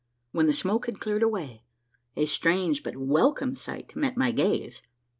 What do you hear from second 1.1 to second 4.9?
away, a strange but welcome sight met my gaze.